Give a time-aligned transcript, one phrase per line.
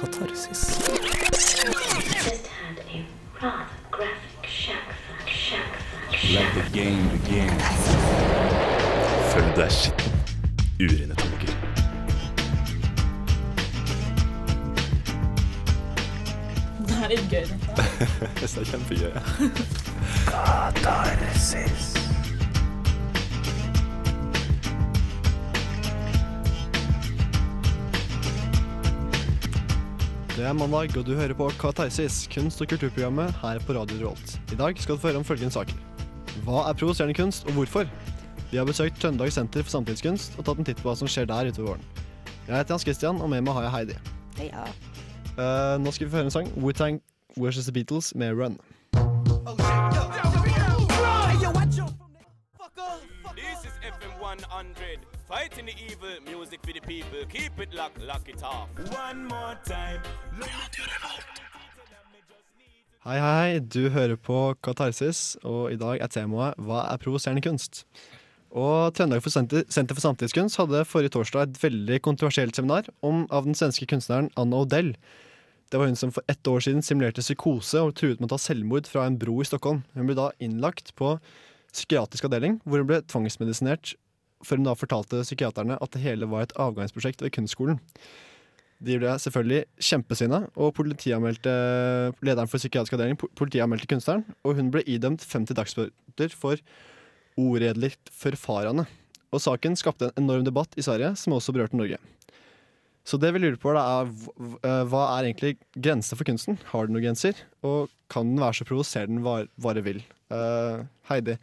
[0.00, 0.60] katarsis.
[9.30, 10.12] Følg deg skitten.
[10.80, 11.52] Urene tanker.
[16.80, 17.44] Det er litt gøy.
[17.52, 17.84] dette.
[18.40, 19.12] Det er kjempegøy.
[20.84, 21.99] ja.
[30.40, 34.40] Det er mandag, og du hører på Katarsis, kunst- og kulturprogrammet her på Radio Revolt.
[34.52, 35.74] I dag skal du få høre om følgende saker.
[36.46, 37.84] Hva er provoserende kunst, og hvorfor?
[38.50, 41.28] Vi har besøkt Trøndelag Senter for Samtidskunst og tatt en titt på hva som skjer
[41.28, 41.84] der utover våren.
[42.48, 43.98] Jeg heter Hans Christian, og med meg har jeg Heidi.
[44.48, 44.64] Ja.
[45.36, 46.48] Eh, nå skal vi få høre en sang.
[46.56, 47.02] Wu-Tang
[47.36, 48.56] versus The Beatles med Run.
[53.36, 55.19] This is FM 100.
[55.30, 57.24] Fighting the evil, music for the people.
[57.28, 58.68] Keep it locked, lock it off.
[58.90, 60.02] One more time.
[63.04, 63.60] Hei, hei, hei.
[63.60, 67.84] Du hører på Katarsis, og i dag er temaet Hva er provoserende kunst?
[68.50, 73.22] Og Trøndelag for Senter, Senter for Samtidskunst hadde forrige torsdag et veldig kontroversielt seminar om,
[73.30, 74.96] av den svenske kunstneren Anna Odell.
[75.70, 78.42] Det var hun som for ett år siden simulerte psykose og truet med å ta
[78.48, 79.84] selvmord fra en bro i Stockholm.
[79.94, 81.20] Hun ble da innlagt på
[81.70, 83.94] psykiatrisk avdeling, hvor hun ble tvangsmedisinert
[84.44, 87.80] før hun da fortalte psykiaterne at det hele var et avgangsprosjekt ved kunstskolen.
[88.80, 94.84] De ble selvfølgelig kjempesinna, og lederen for psykiatrisk avdeling po- politianmeldte kunstneren, og hun ble
[94.88, 96.62] idømt 50 dagsbøter for
[97.40, 98.86] oredelig forfarende.
[99.30, 102.00] Og saken skapte en enorm debatt i Sverige, som også berørte Norge.
[103.06, 106.58] Så det vi lurer på, da er eh, hva er egentlig grensa for kunsten?
[106.72, 107.38] Har den noen grenser?
[107.66, 110.02] Og kan den være så provoserende den bare vil?
[110.30, 111.36] Uh, Heidi,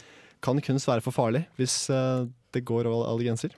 [0.44, 3.56] kan kunst være for farlig hvis eh, det går over alle grenser?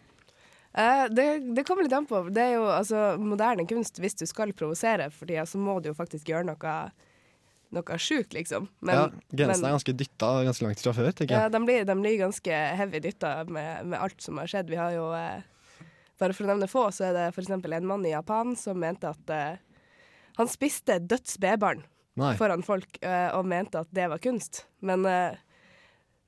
[0.73, 2.21] Eh, det, det kommer litt an på.
[2.29, 3.99] Det er jo altså, moderne kunst.
[4.01, 6.73] Hvis du skal provosere for tida, så må du jo faktisk gjøre noe,
[7.75, 8.69] noe sjukt, liksom.
[8.85, 11.55] Men, ja, grensene er ganske dytta ganske langt fra før, tenker ja, jeg.
[11.55, 14.69] de, blir, de blir ganske heavy dytta med, med alt som har skjedd.
[14.71, 15.39] Vi har jo eh,
[16.19, 17.47] Bare for å nevne få, så er det f.eks.
[17.55, 19.61] en mann i Japan som mente at eh,
[20.35, 21.85] Han spiste dødsspedbarn
[22.19, 22.33] Nei.
[22.35, 24.65] foran folk eh, og mente at det var kunst.
[24.83, 25.39] Men eh,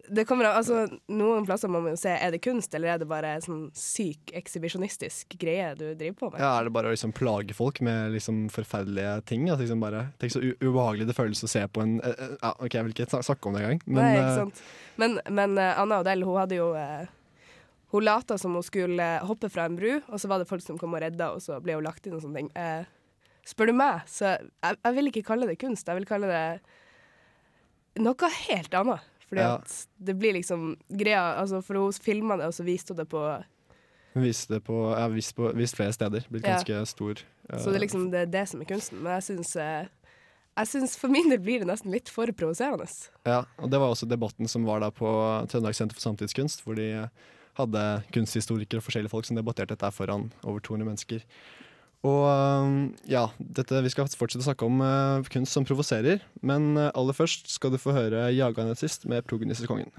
[0.09, 3.01] det kommer av, altså, noen plasser må man jo se er det kunst, eller er
[3.01, 6.41] det bare sånn syk ekshibisjonistisk greie du driver på med.
[6.41, 9.47] Ja, Er det bare å liksom plage folk med liksom forferdelige ting?
[9.49, 12.53] Altså liksom bare, tenk så ubehagelig det føles å se på en uh, uh, ja,
[12.57, 13.83] OK, jeg vil ikke snakke om det engang.
[13.85, 14.63] Men Nei, eh, ikke sant.
[15.01, 17.05] Men, men uh, Anna Odell, hun hadde jo eh,
[17.91, 20.63] Hun lata som hun skulle eh, hoppe fra en bru, og så var det folk
[20.63, 22.51] som kom og redda, og så ble hun lagt inn og sånne ting.
[22.55, 22.85] Eh,
[23.51, 25.89] spør du meg, så jeg, jeg vil ikke kalle det kunst.
[25.89, 26.45] Jeg vil kalle det
[27.99, 29.10] noe helt annet.
[29.31, 29.53] Fordi Ja.
[29.55, 33.07] at det blir liksom greia altså For hun filma det, og så viste hun det
[33.09, 33.23] på
[34.13, 36.25] hun viste det på, ja, vist på vist flere steder.
[36.29, 36.57] Blitt Ja.
[36.57, 37.15] ganske stor.
[37.47, 38.99] Uh, Så det er liksom det, er det som er kunsten.
[39.01, 39.87] Men jeg syns eh,
[40.57, 42.87] jeg synes For min del blir det nesten litt for provoserende.
[43.25, 45.07] Ja, og det var også debatten som var da på
[45.47, 47.09] Trøndelag Senter for Samtidskunst, hvor de
[47.55, 51.21] hadde kunsthistorikere og forskjellige folk som debatterte dette foran over 200 mennesker.
[52.01, 56.89] Og ja, dette, vi skal fortsette å snakke om uh, kunst som provoserer, men uh,
[56.97, 59.93] aller først skal du få høre Jagande sist med Progenissekongen.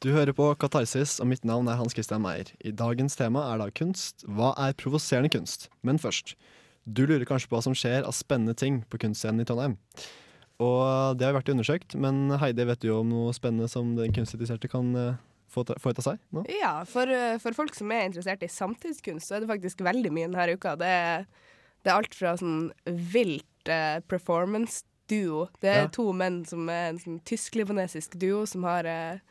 [0.00, 2.48] Du hører på Katarsis, og mitt navn er Hans Christian Meyer.
[2.64, 4.24] I dagens tema er da kunst.
[4.24, 5.68] Hva er provoserende kunst?
[5.84, 6.32] Men først,
[6.88, 9.76] du lurer kanskje på hva som skjer av spennende ting på kunstscenen i Trondheim.
[10.60, 14.12] Og det har vært undersøkt, men Heidi, vet du jo om noe spennende som den
[14.12, 16.44] kunstinteresserte kan eh, få ut av seg nå?
[16.52, 20.12] Ja, for, eh, for folk som er interessert i samtidskunst, så er det faktisk veldig
[20.14, 20.76] mye denne uka.
[20.80, 21.26] Det er,
[21.80, 25.48] det er alt fra sånn vilt eh, performance-duo.
[25.64, 25.88] Det er Ja.
[25.96, 29.24] to menn som er en sånn tysk-libanesisk duo som har, eh,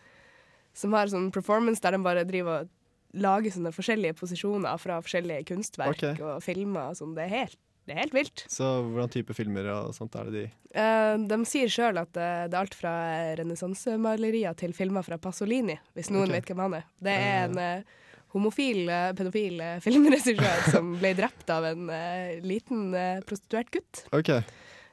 [0.74, 2.76] som har sånn performance der de bare driver og
[3.14, 6.22] lager sånne forskjellige posisjoner fra forskjellige kunstverk okay.
[6.22, 7.16] og filmer og sånn.
[7.16, 7.58] Det er helt,
[7.90, 8.46] det er helt vilt.
[8.52, 12.44] Så hvordan type filmer og sånt er det de Eh, de sier sjøl at eh,
[12.46, 12.92] det er alt fra
[13.40, 16.36] renessansemalerier til filmer fra Pasolini, hvis noen okay.
[16.36, 16.84] vet hvem han er.
[17.02, 17.96] Det er en eh,
[18.36, 22.94] homofil, eh, pedofil eh, filmregissør som ble drept av en eh, liten
[23.26, 24.06] prostituert gutt.
[24.14, 24.30] OK.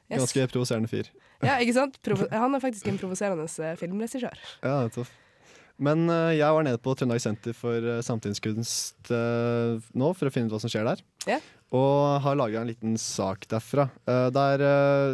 [0.07, 0.17] Yes.
[0.23, 1.11] Ganske provoserende fyr.
[1.43, 1.99] Ja, ikke sant?
[2.05, 3.47] Provo han er faktisk en provoserende
[3.77, 4.41] filmregissør.
[4.63, 5.11] Ja, nettopp.
[5.83, 10.33] Men eh, jeg var nede på Trøndelag Senter for eh, samtidskunst eh, nå for å
[10.33, 11.03] finne ut hva som skjer der.
[11.29, 11.45] Yeah.
[11.77, 13.89] Og har laga en liten sak derfra.
[14.07, 14.61] Der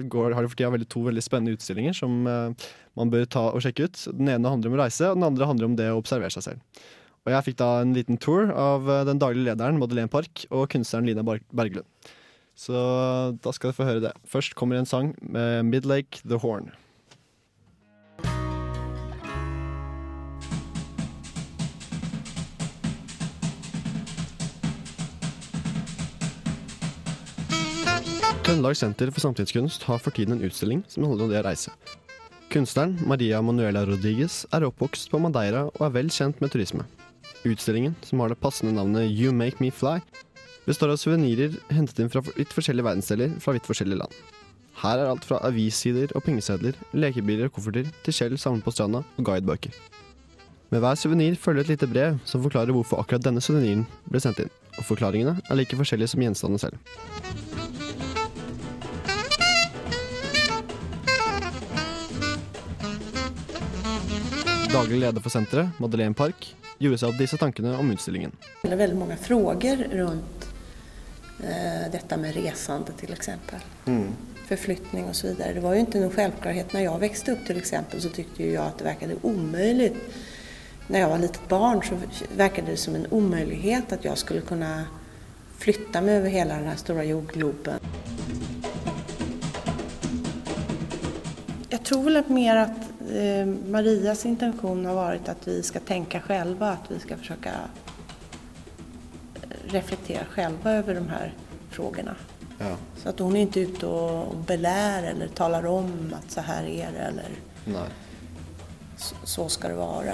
[0.05, 3.87] går, har de for tida to veldig spennende utstillinger som man bør ta og sjekke
[3.87, 4.03] ut.
[4.13, 6.45] Den ene handler om å reise, og den andre handler om det å observere seg
[6.45, 6.83] selv.
[7.25, 11.09] Og jeg fikk da en liten tour av den daglige lederen Madeleine Park og kunstneren
[11.09, 11.89] Lina Berglund.
[12.53, 12.77] Så
[13.41, 14.13] da skal dere få høre det.
[14.29, 16.69] Først kommer en sang med Midlake The Horn.
[28.53, 31.71] Trøndelag Senter for Samtidskunst har for tiden en utstilling som handler om det å reise.
[32.53, 36.85] Kunstneren Maria Manuela Rodriguez er oppvokst på Madeira og er vel kjent med turisme.
[37.49, 39.95] Utstillingen, som har det passende navnet You Make Me Fly,
[40.67, 44.21] består av suvenirer hentet inn fra litt forskjellige verdensdeler fra vidt forskjellige land.
[44.83, 49.01] Her er alt fra avissider og pengesedler, lekebiler og kofferter til skjell samlet på stranda
[49.01, 49.73] og guidebøker.
[50.69, 54.45] Med hver suvenir følger et lite brev som forklarer hvorfor akkurat denne suveniren ble sendt
[54.45, 57.72] inn, og forklaringene er like forskjellige som gjenstandene selv.
[64.73, 66.47] Daglig leder for senteret, Madeleine Park,
[66.81, 68.31] gjorde seg opp disse tankene om utstillingen.
[68.63, 70.47] Det er veldig mange frågor rundt
[71.45, 73.29] eh, dette med reisende, f.eks.
[73.85, 74.07] Mm.
[74.47, 75.19] Forflytning osv.
[75.19, 75.53] så vidare.
[75.53, 78.57] Det var jo ikke noen selvklarhet da jeg vokste opp, till exempel så syntes jeg
[78.63, 79.91] at det verkade umulig
[80.87, 81.95] När jag var litet barn så
[82.35, 84.85] verkade det som en omöjlighet at jeg skulle kunne
[85.57, 87.79] flytta meg over hele den här stora jordgloben.
[91.69, 96.21] Jag tror väl att mer att eh, Marias intention har varit att vi ska tänka
[96.21, 97.51] själva, att vi ska försöka
[99.67, 101.33] reflektera själva över de här
[101.69, 102.15] frågorna.
[102.57, 106.41] Ja, Så att hon är inte ute och och belär eller talar om att så
[106.41, 107.29] här är det eller
[107.65, 107.89] Nej.
[108.97, 110.13] så, så ska det vara.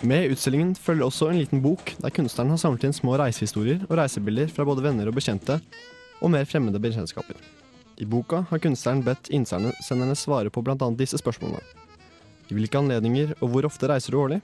[0.00, 3.96] Med utstillingen følger også en liten bok der kunstneren har samlet inn små reisehistorier og
[3.98, 5.58] reisebilder fra både venner og bekjente,
[6.22, 7.34] og mer fremmede bekjentskaper.
[7.98, 10.90] I boka har kunstneren bedt innsenderne svare på bl.a.
[10.94, 11.87] disse spørsmålene.
[12.48, 14.38] I hvilke anledninger og hvor ofte reiser du årlig?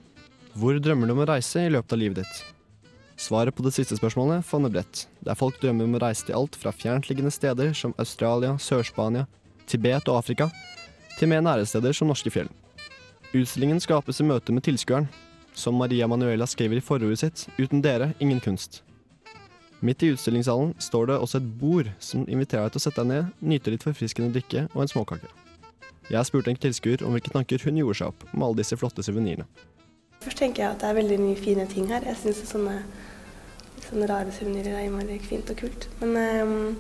[0.54, 2.42] Hvor drømmer du om å reise i løpet av livet ditt?
[3.16, 6.58] Svaret på det siste spørsmålet favner bredt, der folk drømmer om å reise til alt
[6.58, 9.28] fra fjerntliggende steder som Australia, Sør-Spania,
[9.70, 10.50] Tibet og Afrika,
[11.18, 12.50] til mer nære steder som norske fjell.
[13.34, 15.06] Utstillingen skapes i møte med tilskueren,
[15.54, 18.82] som Maria Manuela skriver i forordet sitt, uten dere, ingen kunst.
[19.84, 23.10] Midt i utstillingssalen står det også et bord som inviterer deg til å sette deg
[23.10, 25.43] ned, nyte litt forfriskende drikke og en småkake.
[26.10, 29.04] Jeg spurte en tilskuer om hvilke tanker hun gjorde seg opp med alle disse flotte
[29.06, 29.46] suvenirene.
[30.24, 32.04] Først tenker jeg at det er veldig mye fine ting her.
[32.04, 32.76] Jeg syns sånne,
[33.88, 35.88] sånne rare suvenirer er innmari fint og kult.
[36.00, 36.12] Men
[36.44, 36.76] um,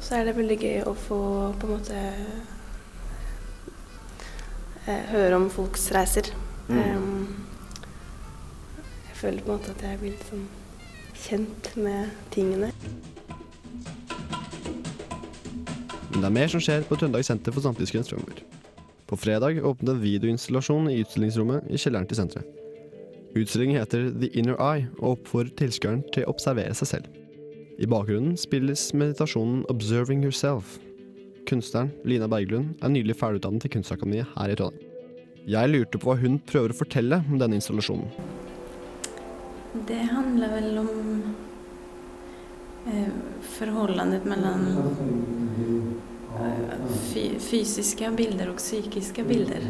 [0.00, 1.20] så er det veldig gøy å få
[1.58, 2.02] på en måte
[4.86, 6.30] uh, høre om folks reiser.
[6.70, 7.26] Ehm,
[9.08, 10.48] jeg føler på en måte at jeg blir litt sånn
[11.26, 12.72] kjent med tingene.
[16.12, 18.42] Men det er mer som skjer på Trøndelag Senter for Samtidskunst framover.
[19.06, 22.56] På fredag åpnet en videoinstallasjon i utstillingsrommet i kjelleren til senteret.
[23.36, 27.06] Utstillingen heter The Inner Eye og oppfordrer tilskueren til å observere seg selv.
[27.76, 30.78] I bakgrunnen spilles meditasjonen 'Observing Yourself'.
[31.46, 34.82] Kunstneren Lina Berglund er nylig ferdigutdannet til Kunstakademiet her i Trondheim.
[35.46, 38.08] Jeg lurte på hva hun prøver å fortelle om denne installasjonen.
[39.86, 41.22] Det handler vel om
[42.86, 43.10] eh, eh,
[43.42, 43.64] fy,
[47.38, 49.60] fysiska bilder och psykiska bilder.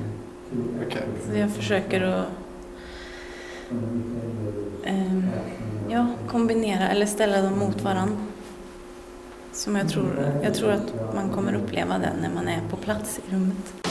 [1.30, 2.26] Så jag försöker att
[4.84, 5.20] eh,
[5.88, 8.16] ja, kombinera eller ställa dem mot varandra.
[9.52, 13.20] Som jag tror, jag tror att man kommer uppleva det när man är på plats
[13.28, 13.86] i rummet.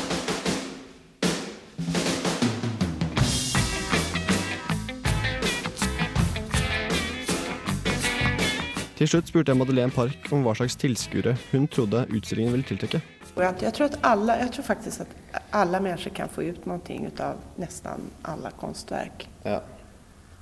[9.06, 13.02] Til slutt spurte jeg Madeleine Park om hva slags tilskuere hun trodde utstillingen ville tiltrekke.
[13.36, 15.08] Och jag, jag, tror att alla, jag tror faktisk at
[15.50, 19.30] alle mennesker kan få ut noe av nesten alle konstverk.
[19.44, 19.62] Ja,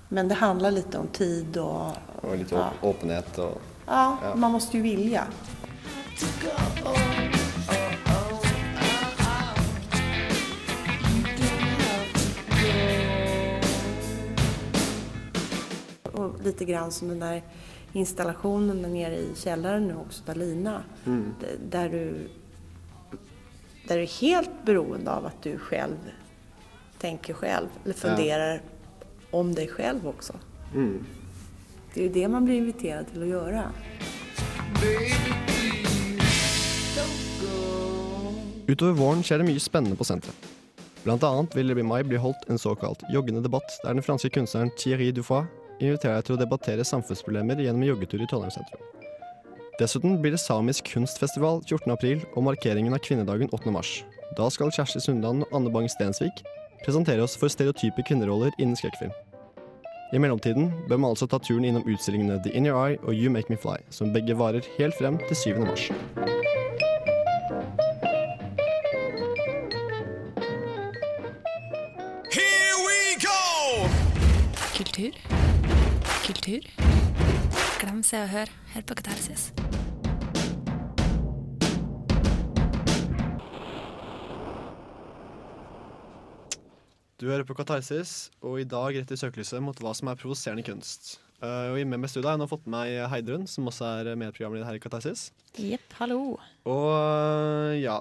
[0.10, 1.92] Men det handler litt om tid og
[2.22, 2.70] og litt Ja.
[2.82, 4.36] åpenhet og Ja, Ja.
[4.36, 5.24] man må jo vilje.
[16.14, 17.42] Og lite grann som den där
[17.94, 20.84] installationen där nere i källaren nu också, där Lina.
[21.06, 21.34] mm.
[21.70, 22.30] Där du,
[23.88, 25.98] där du är helt beroende av att du själv
[27.00, 28.62] tänker själv, eller funderar
[29.32, 30.34] om dig själv också.
[31.94, 33.64] Det är ju det man blir inviterad till att göra.
[38.68, 40.36] Utover våren skjer det mye spennende på senteret.
[41.04, 44.30] Blant annet vil det i mai bli holdt en såkalt joggende debatt, der den franske
[44.30, 45.44] kunstneren Thierry Dufoy
[45.80, 48.90] inviterer deg til å debattere samfunnsproblemer gjennom en joggetur i Trondheim sentrum.
[49.80, 51.92] Dessuten blir det samisk kunstfestival 14.
[51.92, 53.72] april og markeringen av kvinnedagen 8.
[53.74, 54.04] mars.
[54.38, 56.44] Da skal Kjersti Sundan og Anne Bang Stensvik
[56.86, 59.14] presentere oss for stereotype kvinneroller innen skrekkfilm.
[60.14, 63.32] I mellomtiden bør man altså ta turen innom utstillingene The In Your Eye og You
[63.34, 65.60] Make Me Fly, som begge varer helt frem til 7.
[65.66, 65.90] mars.
[72.30, 73.90] Here we go!
[74.78, 75.33] Kultur
[76.24, 76.64] kultur.
[77.82, 78.52] Glem Se og Hør.
[78.74, 79.50] Hør på Katarsis.
[87.20, 91.18] Du hører på Katarsis, og i dag retter søkelyset mot hva som er provoserende kunst.
[91.44, 93.90] Uh, og i med meg studio har jeg nå fått med meg Heidrun, som også
[94.00, 95.28] er medprogramleder her i Katarsis.
[95.60, 96.38] Jepp, hallo.
[96.64, 98.00] Og eh, ja,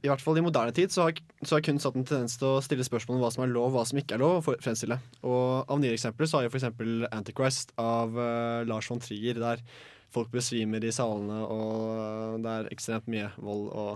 [0.00, 2.48] i hvert fall i moderne tid så har, så har kunst hatt en tendens til
[2.48, 4.96] å stille spørsmål om hva som er lov hva som ikke er lov å fremstille.
[5.20, 6.68] Og av nye eksempler så har vi f.eks.
[7.12, 9.64] Antichrist av uh, Lars von Trier, der
[10.10, 13.92] folk besvimer i salene, og det er ekstremt mye vold og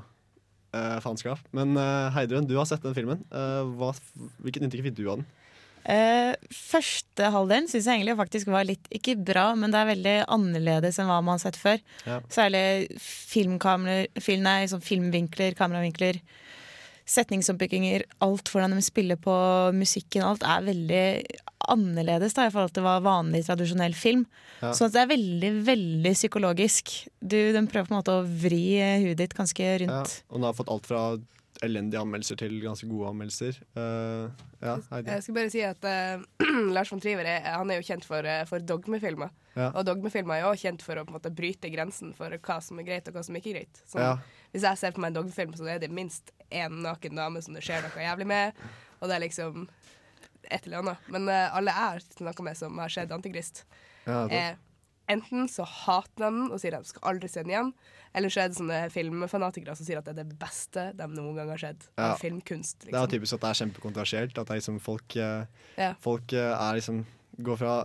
[0.77, 1.41] uh, faenskap.
[1.57, 3.25] Men uh, Heidrun, du har sett den filmen.
[3.31, 3.95] Hva,
[4.45, 5.29] hvilket inntrykk fikk du av den?
[5.85, 10.15] Eh, første halvdelen syns jeg egentlig faktisk var litt ikke bra, men det er veldig
[10.33, 11.83] annerledes enn hva man har sett før.
[12.09, 12.21] Ja.
[12.33, 12.65] Særlig
[13.05, 13.59] film,
[14.45, 16.21] nei, sånn filmvinkler, kameravinkler,
[17.05, 19.35] setningsoppbygginger, alt hvordan de spiller på
[19.77, 21.05] musikken, alt er veldig
[21.69, 24.25] annerledes da, i forhold til hva vanlig tradisjonell film.
[24.63, 24.73] Ja.
[24.77, 26.95] Så det er veldig, veldig psykologisk.
[27.21, 28.65] Du, den prøver på en måte å vri
[29.05, 30.19] huet ditt ganske Ja, rundt.
[30.31, 31.05] og den har fått alt fra
[31.63, 33.61] elendige anmeldelser til ganske gode anmeldelser.
[33.77, 34.31] Uh,
[34.65, 34.75] ja,
[35.07, 36.25] Jeg skal bare si at uh,
[36.75, 39.31] Lars von Triver er, han er jo kjent for, uh, for dogmefilmer.
[39.55, 39.69] Ja.
[39.71, 42.89] Og dogmefilmer er jo også kjent for å måte, bryte grensen for hva som er
[42.89, 43.83] greit og hva som ikke er greit.
[43.87, 44.17] Så, Ja.
[44.55, 47.57] Hvis jeg ser på meg en dogmefilm, så er det minst én naken dame som
[47.57, 48.61] det skjer noe jævlig med.
[49.01, 49.65] Og det er liksom
[50.51, 51.09] et eller annet.
[51.11, 53.65] Men eh, alle jeg har snakka med som har sett Antikrist,
[54.07, 54.57] Ja, er
[55.11, 57.73] enten så hater de den og sier at de skal aldri se den igjen,
[58.15, 61.35] eller så er det sånne filmfanatikere som sier at det er det beste de noen
[61.37, 62.15] gang har sett Ja.
[62.15, 62.85] Filmkunst.
[62.85, 62.87] filmkunst.
[62.87, 63.11] Det er Liksom.
[63.19, 64.39] typisk at det er kjempekontroversielt.
[64.39, 65.45] At det er liksom folk, eh,
[65.77, 65.95] Ja.
[66.01, 67.05] folk eh, er liksom
[67.43, 67.85] går fra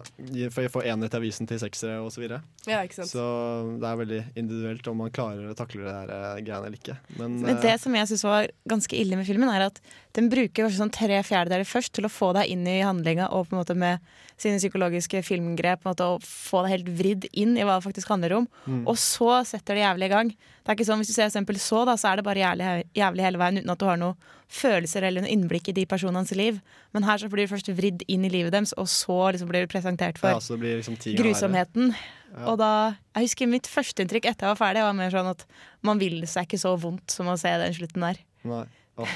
[0.53, 2.21] fra å få enere til avisen til seksere osv.
[2.29, 3.09] Så, Ja, ikke sant?
[3.09, 6.77] så det er veldig individuelt om man klarer å takle det der eh, greiene eller
[6.77, 6.97] ikke.
[7.17, 9.81] Men, Men det som jeg syns var ganske ille med filmen, er at
[10.17, 13.49] den bruker kanskje sånn tre fjerdedeler først til å få deg inn i handlinga og
[13.49, 14.01] på en måte med
[14.39, 17.85] sine psykologiske filmgrep på en måte, og få deg helt vridd inn i hva det
[17.85, 18.47] faktisk handler om.
[18.65, 18.81] Mm.
[18.89, 20.31] Og så setter det jævlig i gang.
[20.33, 22.69] Det er ikke sånn, Hvis du ser eksempel så, da, så er det bare jævlig,
[22.97, 26.33] jævlig hele veien uten at du har noen følelser eller noe innblikk i de personenes
[26.33, 26.57] liv.
[26.95, 29.67] Men her så blir du først vridd inn i livet deres, og så liksom blir
[29.67, 31.93] du presentert for ja, liksom grusomheten.
[32.33, 32.47] Ja.
[32.49, 32.71] Og da,
[33.13, 35.45] jeg husker Mitt førsteinntrykk etter jeg var ferdig, var mer sånn at
[35.85, 38.21] man vil seg ikke så vondt som å se den slutten der.
[38.49, 38.65] Nei.
[38.99, 39.13] Åh.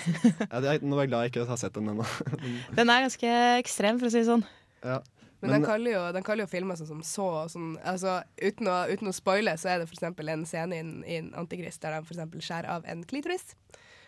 [0.49, 2.05] Ja, det er, nå er jeg glad jeg ikke har sett den ennå.
[2.79, 4.45] Den er ganske ekstrem, for å si det sånn.
[4.85, 5.01] ja.
[5.43, 8.69] Men, den, kaller jo, den kaller jo filmer sånn som så og sånn altså, uten,
[8.71, 11.25] å, uten å spoile, så er det for eksempel en scene i, en- i en
[11.41, 13.49] Antikrist der de for eksempel skjærer av en klitoris.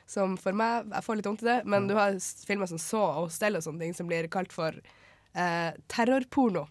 [0.08, 2.16] Som for meg Jeg får litt vondt i det, men du har
[2.48, 6.70] filmer som så og stell og sånne ting som blir kalt for eh, terrorporno.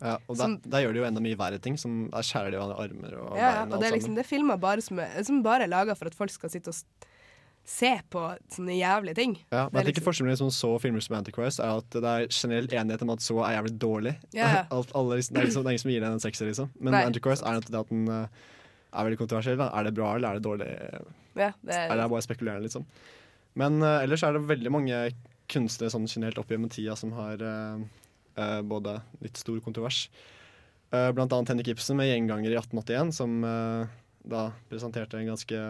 [0.00, 2.54] Ja, og da, Som- da gjør de jo enda mye verre ting, som der skjærer
[2.56, 4.80] de av armer og Ja, bein og og det er liksom det er filmer bare
[4.80, 7.09] som, er, som bare er laga for at folk skal sitte og
[7.70, 9.34] se på sånne jævlige ting.
[9.52, 12.26] Ja, men jeg tenker liksom- Forskjellen mellom så filmer som Antichrist er at det er
[12.28, 14.14] generell enighet om at så er jævlig dårlig.
[14.34, 14.66] Ja.
[14.74, 16.70] Alt, alle, liksom, det, er liksom, ingen som gir den en sekser, liksom.
[16.80, 18.26] Men Nei, Antichrist er det at den eh,
[18.92, 19.60] er veldig kontroversiell.
[19.60, 19.70] Da.
[19.70, 20.68] Er det bra, eller er det dårlig?
[21.36, 22.86] Ja, det er, er det bare spekulerende, liksom?
[23.54, 24.98] Men uh, ellers er det veldig mange
[25.50, 27.78] kunstnere sånn generelt opp gjennom tida som har uh,
[28.38, 30.08] uh, både litt stor kontrovers.
[30.90, 33.36] Blant annet Henrik Ibsen med 'Gjenganger' i 1881, som
[34.26, 35.60] da presenterte en ganske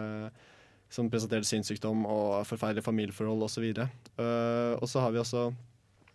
[0.91, 3.67] som presenterte sinnssykdom og forferdelige familieforhold osv.
[4.19, 5.49] Uh, og så har vi også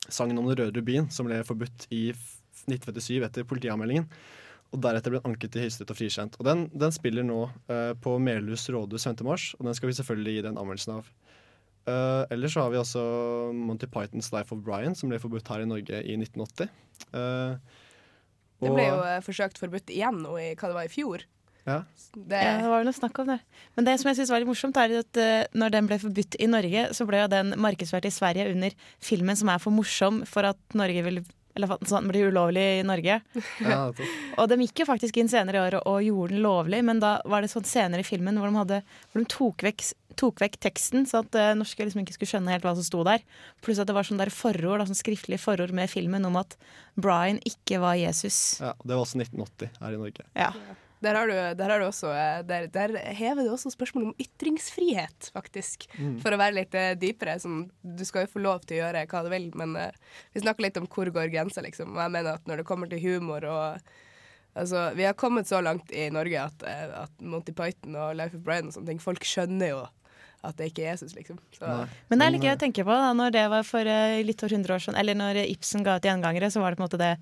[0.06, 2.34] sangen om den røde rubin, som ble forbudt i f-
[2.66, 4.08] 1957 etter politianmeldingen.
[4.74, 6.36] Og deretter ble den anket til Høyesterett og frikjent.
[6.40, 9.22] Og den, den spiller nå uh, på Melhus rådhus 5.
[9.26, 11.10] mars, og den skal vi selvfølgelig gi den anmeldelsen av.
[11.86, 13.02] Uh, ellers så har vi også
[13.54, 16.72] Monty Pythons Life of Brian, som ble forbudt her i Norge i 1980.
[17.14, 17.84] Uh,
[18.62, 21.24] det ble jo eh, forsøkt forbudt igjen nå i hva det var i fjor.
[21.66, 21.82] Ja.
[22.16, 23.40] Det, Ja, det var vel noe snakk om det.
[23.76, 26.38] Men det som jeg synes var litt morsomt, er at uh, når den ble forbudt
[26.40, 30.22] i Norge, så ble jo den markedsført i Sverige under filmen som er for morsom
[30.28, 31.20] for at Norge vil
[31.56, 33.20] eller at den blir ulovlig i Norge.
[33.64, 33.78] Ja.
[34.40, 37.16] Og de gikk jo faktisk inn senere i året og gjorde den lovlig, men da
[37.24, 39.86] var det sånn senere i filmen hvor de, hadde, hvor de tok, vekk,
[40.20, 43.00] tok vekk teksten, så at uh, norske liksom ikke skulle skjønne helt hva som sto
[43.08, 43.24] der.
[43.64, 46.58] Pluss at det var sånn der forord, da, sånn skriftlig forord med filmen om at
[46.92, 48.58] Brian ikke var Jesus.
[48.60, 50.28] ja, Det var også 1980 her i Norge.
[50.36, 50.52] Ja.
[51.04, 54.22] Der har du, der har du også eh, der, der hever du også spørsmålet om
[54.22, 55.84] ytringsfrihet, faktisk.
[55.98, 56.16] Mm.
[56.22, 57.36] For å være litt eh, dypere.
[57.42, 60.44] Sånn, du skal jo få lov til å gjøre hva du vil, men uh, vi
[60.44, 61.92] snakker litt om hvor går grensa, liksom.
[61.96, 63.94] Og jeg mener at når det kommer til humor og
[64.56, 68.40] Altså, vi har kommet så langt i Norge at, at Monty Python og Life of
[68.40, 69.82] Brian og sånne ting, folk skjønner jo
[70.48, 71.36] at det ikke er Jesus, liksom.
[71.52, 71.74] Så,
[72.08, 74.54] Men det er litt gøy å tenke på da, når det var for litt over
[74.56, 77.02] 100 år siden, eller når Ibsen ga ut gjengangere, så var det på en måte
[77.02, 77.12] det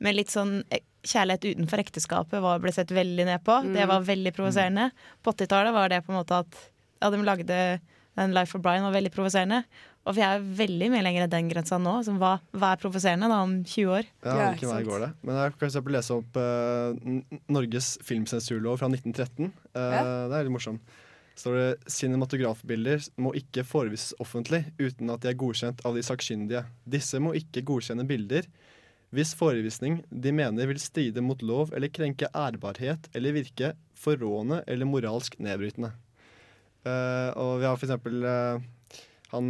[0.00, 0.62] med litt sånn
[1.08, 3.60] kjærlighet utenfor ekteskapet var, ble sett veldig ned på.
[3.74, 4.90] Det var veldig provoserende.
[5.24, 6.58] På 80-tallet var det på en måte at
[7.00, 7.60] ja, de lagde
[8.18, 9.62] den Life of Brian var veldig provoserende.
[10.08, 11.98] Og vi er veldig mye lenger enn den grensa nå.
[12.06, 14.08] Som hva, hva er provoserende da om 20 år?
[14.24, 15.10] Ja, det hvilken ikke vei går det?
[15.22, 19.52] Men jeg kan eksempel lese opp uh, Norges filmsensurlov fra 1913.
[19.74, 20.00] Uh, Ja.
[20.30, 20.96] Det er litt morsomt.
[21.38, 26.64] står det cinematografbilder må ikke forevises offentlig uten at de er godkjent av de sakkyndige.
[26.88, 28.48] Disse må ikke godkjenne bilder
[29.14, 34.88] hvis forevisning de mener vil stride mot lov eller krenke ærbarhet eller virke forrådende eller
[34.88, 35.94] moralsk nedbrytende.
[36.84, 38.60] Uh, og vi har for eksempel eh,
[39.32, 39.48] han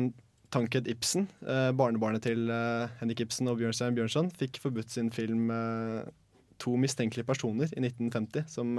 [0.49, 5.53] Tanked Ibsen, uh, barnebarnet til uh, Henrik Ibsen og Bjørnstein Bjørnson, fikk forbudt sin film
[6.59, 8.73] To mistenkelige personer i 1950, som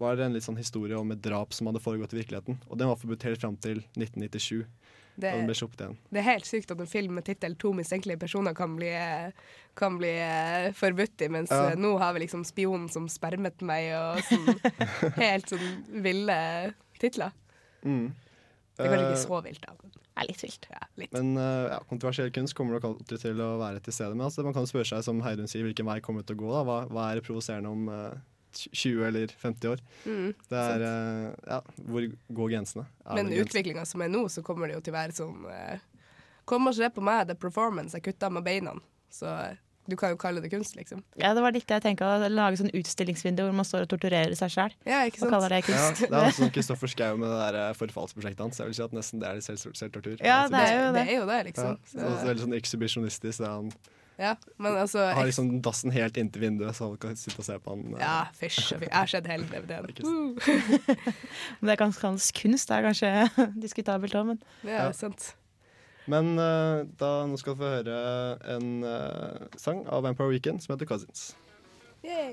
[0.00, 2.56] var en litt sånn historie om et drap som hadde foregått i virkeligheten.
[2.70, 4.62] Og den var forbudt helt fram til 1997.
[5.16, 5.96] Det, og den ble sluppet igjen.
[6.12, 9.32] det er helt sykt at en film med tittel 'To mistenkelige personer' kan bli, eh,
[9.76, 11.70] kan bli eh, forbudt i, mens Ja.
[11.70, 14.60] eh, nå har vi liksom 'Spionen som spermet meg' og sånn
[15.24, 17.32] helt sånn ville titler.
[17.84, 18.12] Mm.
[18.76, 19.72] Det er kanskje Eh, ikke så vilt, da.
[19.82, 20.66] Det er litt vilt.
[20.70, 21.12] Ja, litt.
[21.12, 24.14] Men eh, ja, kontroversiell kunst kommer nok alltid til å være til stede.
[24.16, 26.42] Men altså, man kan spørre seg, som Heidun sier, hvilken vei kommer det til å
[26.44, 26.50] gå?
[26.52, 26.62] da?
[26.64, 28.18] Hva, hva er det provoserende om eh,
[28.52, 29.80] 20 eller 50 år?
[30.06, 32.06] Mm, Det er, uh, ja, Hvor
[32.40, 32.86] går grensene?
[33.06, 35.78] Er Men utviklinga som er nå, så kommer det jo til å være sånn uh,
[36.44, 37.94] Kommer ikke det på meg, det er performance.
[37.94, 38.72] Jeg kutta med beina.
[39.12, 39.52] Så uh,
[39.90, 41.00] du kan jo kalle det kunst, liksom.
[41.18, 42.06] Ja, det var litt det jeg tenkte.
[42.06, 44.74] Å lage sånn utstillingsvindu hvor man står og torturerer seg sjøl.
[44.86, 46.02] Ja, ikke Og kaller det Ja, kunst.
[46.04, 48.58] det er altså Kristoffer Schou med det der forfallsprosjektet hans.
[48.60, 50.18] Jeg vil si at nesten det er selv, selvtortur.
[50.22, 51.06] Ja, Altså, det er jo det det.
[51.06, 51.78] er jo det, ja, liksom.
[51.90, 53.38] så det er Så, veldig sånn ekshibisjonistisk.
[53.42, 53.72] det er Han
[54.20, 57.56] ja, men altså har liksom dassen helt inntil vinduet, så folk kan sitte og se
[57.64, 57.84] på han.
[57.96, 58.74] eh, Ja, fysj.
[58.76, 58.86] og fy.
[58.90, 59.88] Jeg har sett hele DVD-en.
[59.88, 60.36] Ikke Uh,
[61.62, 61.92] Om det kan
[62.36, 63.12] kunst, det er kanskje
[63.66, 64.90] diskutabelt òg, men ja, Ja.
[64.92, 65.34] sant.
[66.10, 67.98] Men uh, da, nå skal vi få høre
[68.56, 71.34] en uh, sang av Vampire Weekend som heter 'Cousins'.
[72.02, 72.32] Yay.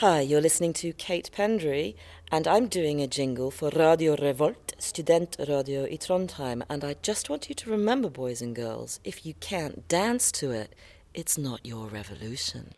[0.00, 1.96] Hi, you're listening to Kate Pendry,
[2.30, 6.62] and I'm doing a jingle for Radio Revolt, Student Radio i Trondheim.
[6.70, 10.52] And I just want you to remember, boys and girls, if you can't dance to
[10.52, 10.76] it,
[11.14, 12.70] it's not your revolution.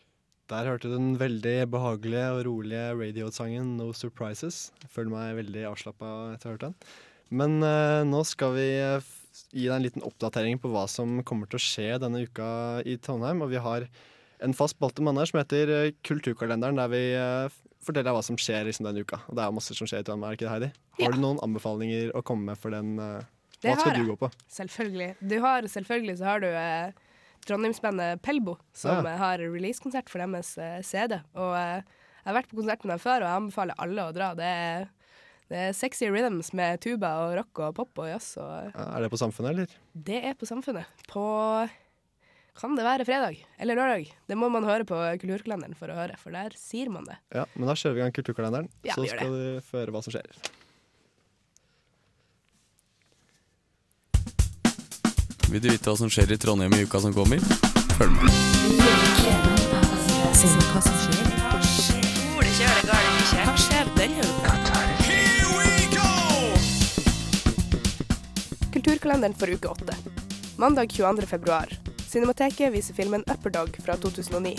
[0.48, 4.72] Der hørte du den veldig behagelige og rolige radio-sangen 'No Surprises'.
[4.80, 6.74] Jeg føler meg veldig avslappa etter å ha hørt den.
[7.28, 9.10] Men uh, nå skal vi eh,
[9.52, 12.96] gi deg en liten oppdatering på hva som kommer til å skje denne uka i
[12.96, 13.44] Trondheim.
[13.44, 13.90] Og vi har
[14.42, 18.64] en fast spalte mandag som heter eh, Kulturkalenderen, der vi eh, forteller hva som skjer
[18.68, 19.20] liksom, den uka.
[19.28, 20.70] Og det er masse som skjer i det, Heidi?
[21.00, 22.98] Har du noen anbefalinger å komme med for den?
[22.98, 23.22] eh,
[23.60, 24.30] hva skal du gå på?
[24.48, 25.10] Selvfølgelig.
[25.20, 26.92] Du har, selvfølgelig så har du eh,
[27.46, 29.16] Trondheimsbandet Pelbo, som Ja.
[29.20, 31.18] har releasekonsert for deres eh, CD.
[31.36, 31.82] Og eh,
[32.20, 34.30] jeg har vært på konsert med dem før, og jeg anbefaler alle å dra.
[34.36, 34.88] Det er,
[35.50, 38.34] det er sexy rhythms med tuba og rock og pop og jazz.
[38.40, 39.78] Og Ja, Er det på Samfunnet, eller?
[39.94, 40.84] det er på Samfunnet.
[41.08, 41.24] På
[42.58, 44.10] Kan det være fredag eller lørdag?
[44.28, 47.16] Det må man høre på kulturkalenderen for å høre, for der sier man det.
[47.34, 50.02] Ja, men da kjører vi i gang Kulturkalenderen, Ja, så skal du få høre hva
[50.04, 50.28] som skjer.
[55.50, 57.42] Vil du vite hva som skjer i Trondheim i uka som kommer?
[57.98, 59.40] Følg med.
[68.72, 69.94] Kulturkalenderen for uke åtte.
[70.56, 71.26] Mandag 22.
[71.26, 71.89] februar.
[72.10, 74.56] Cinemateket viser filmen Upperdog fra 2009.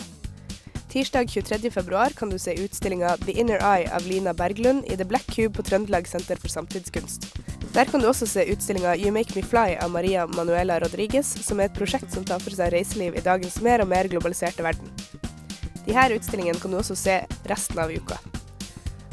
[0.90, 1.72] Tirsdag 23.
[1.72, 5.56] februar kan du se utstillinga The Inner Eye av Lina Berglund i The Black Cube
[5.58, 7.28] på Trøndelag Senter for samtidskunst.
[7.74, 11.60] Der kan du også se utstillinga You Make Me Fly av Maria Manuela Rodriguez, som
[11.60, 14.88] er et prosjekt som tar for seg reiseliv i dagens mer og mer globaliserte verden.
[15.84, 17.20] De her utstillingene kan du også se
[17.52, 18.31] resten av uka.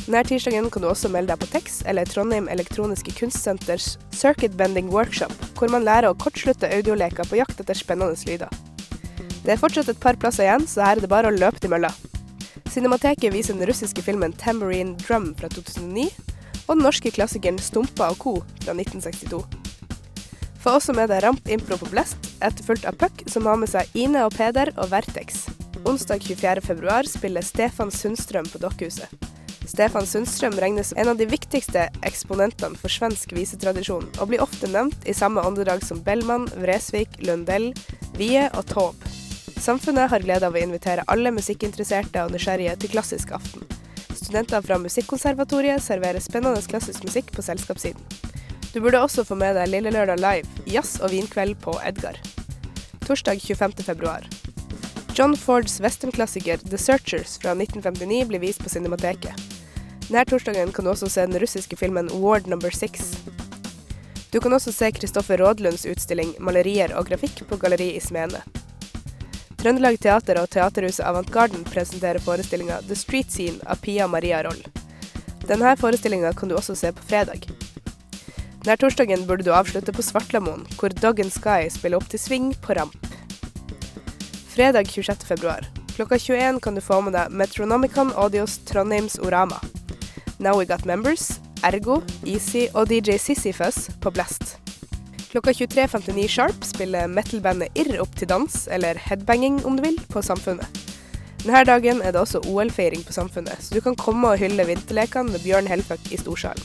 [0.09, 4.88] Denne tirsdagen kan du også melde deg på TEX, eller Trondheim Elektroniske Kunstsenters Circuit Bending
[4.88, 8.49] Workshop, hvor man lærer å kortslutte audioleker på jakt etter spennende lyder.
[9.44, 11.75] Det er fortsatt et par plasser igjen, så her er det bare å løpe til
[11.75, 11.92] mølla.
[12.73, 16.09] Cinemateket viser den russiske filmen Tambourine Drum fra 2009,
[16.64, 18.37] og den norske klassikeren Stumpa og co.
[18.64, 19.44] fra 1962.
[20.64, 23.92] Få også med deg Ramp Impro på Blest, etterfulgt av Puck, som har med seg
[23.92, 25.51] Ine og Peder og Vertex.
[25.85, 26.64] Onsdag 24.
[26.64, 29.37] februar spiller Stefan Sundstrøm på Dokkhuset.
[29.68, 34.70] Stefan Sundstrøm regnes som en av de viktigste eksponentene for svensk visetradisjon, og blir ofte
[34.72, 37.74] nevnt i samme åndedrag som Bellman, Vresvik, Lundell,
[38.16, 39.12] Wie og Taube.
[39.61, 43.66] Samfunnet har glede av å invitere alle musikkinteresserte og nysgjerrige til klassisk aften.
[44.14, 48.00] Studenter fra Musikkonservatoriet serverer spennende klassisk musikk på selskapssiden.
[48.72, 52.16] Du burde også få med deg Lille Lørdag Live, jazz og vinkveld på Edgar.
[53.04, 53.85] Torsdag 25.
[53.85, 54.24] februar.
[55.18, 59.58] John Fords westernklassiker The Searchers fra 1959 blir vist på Cinemateket.
[60.09, 63.18] Denne torsdagen kan du også se den russiske filmen Ward Number Six.
[64.33, 68.40] Du kan også se Kristoffer Rådlunds utstilling Malerier og grafikk på Galleri i Smene.
[69.61, 74.61] Trøndelag Teater og Teaterhuset Avantgarden presenterer forestillinga The Street Scene av Pia Maria Roll.
[75.49, 77.44] Denne forestillinga kan du også se på fredag.
[78.64, 82.53] Denne torsdagen burde du avslutte på Svartlamoen, hvor Dog and Sky spiller opp til sving
[82.64, 82.97] på ramp.
[84.55, 85.27] Fredag 26.
[85.29, 85.68] februar.
[85.97, 89.61] Klokka 21 kan du få med deg Metronomicon Audios Trondheims Orama.
[90.38, 94.59] Now We Got Members, Ergo, Easy og DJ Sisyfus på Blast.
[95.33, 100.22] Klokka 23.59 sharp spiller metal-bandet Irr opp til dans, eller headbanging om du vil, på
[100.22, 100.79] Samfunnet.
[101.42, 105.35] Denne dagen er det også OL-feiring på Samfunnet, så du kan komme og hylle vinterlekene
[105.35, 106.62] med Bjørn Helføk i Storsalen.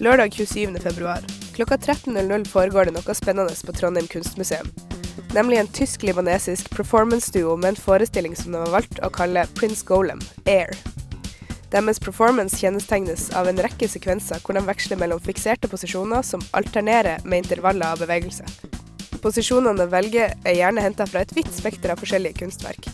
[0.00, 1.14] Lørdag 27.2.
[1.54, 4.72] Klokka 13.00 foregår det noe spennende på Trondheim kunstmuseum.
[5.36, 10.24] Nemlig en tysk-libanesisk performance-duo med en forestilling som de har valgt å kalle Prince Golem,
[10.48, 10.72] Air.
[11.74, 17.24] Deres performance kjennetegnes av en rekke sekvenser hvor de veksler mellom fikserte posisjoner som alternerer
[17.26, 18.46] med intervaller av bevegelse.
[19.24, 22.86] Posisjonene de velger er gjerne henta fra et vidt spekter av forskjellige kunstverk.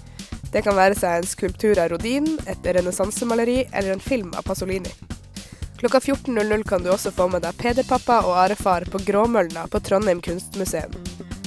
[0.51, 4.95] Det kan være seg en skulptur av Rodin, et renessansemaleri eller en film av Pasolini.
[5.77, 10.25] Klokka 14.00 kan du også få med deg Pederpappa og Arefar på Gråmølna på Trondheim
[10.25, 10.97] kunstmuseum.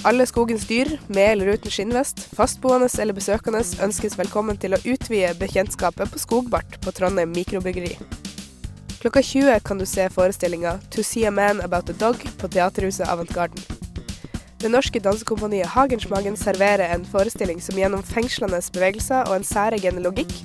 [0.03, 5.29] Alle skogens dyr, med eller uten skinnvest, fastboende eller besøkende, ønskes velkommen til å utvide
[5.39, 7.93] bekjentskapet på Skogbart på Trondheim mikrobryggeri.
[8.99, 13.07] Klokka 20 kan du se forestillinga To see a man about a dog på Teaterhuset
[13.07, 13.63] Avantgarden.
[14.59, 20.35] Det norske dansekompaniet Hagensmagen serverer en forestilling som gjennom fengslende bevegelser og en særegen logikk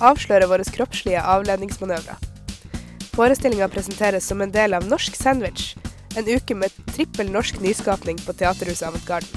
[0.00, 2.16] avslører våre kroppslige avledningsmanøvrer.
[3.12, 5.74] Forestillinga presenteres som en del av Norsk Sandwich,
[6.16, 9.28] en uke med trippel norsk nyskapning på Teaterhuset Avantgarden.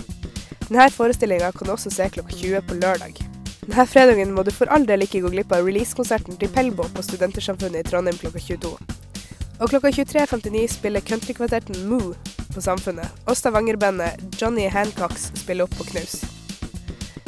[0.68, 3.20] Denne forestillinga kan du også se klokka 20 på lørdag.
[3.66, 7.06] Denne fredagen må du for all del ikke gå glipp av releasekonserten til Pelbo på
[7.06, 8.74] Studentersamfunnet i Trondheim klokka 22.
[9.60, 12.14] Og klokka 23.59 spiller countrykvartetten Moo
[12.54, 16.22] på Samfunnet, og Stavanger-bandet Johnny Hancocks spiller opp på Knaus.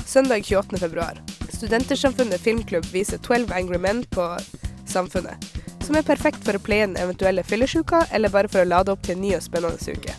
[0.07, 0.79] Søndag 28.
[0.79, 1.19] februar.
[1.51, 4.27] Studentersamfunnet filmklubb viser 12 Angry Men på
[4.87, 5.56] Samfunnet,
[5.87, 9.05] som er perfekt for å pleie den eventuelle fyllesyka, eller bare for å lade opp
[9.05, 10.15] til en ny og spennende uke.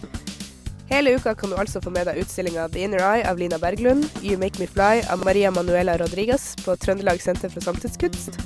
[0.89, 4.07] Hele uka kan du altså få med deg utstillinga The Inner Eye av Lina Berglund,
[4.25, 8.41] You Make Me Fly av Maria Manuela Rodriguez på Trøndelag Senter for samtidskunst,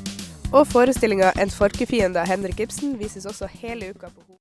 [0.51, 4.39] og forestillinga En folkefiende av Henrik Ibsen vises også hele uka på Ho.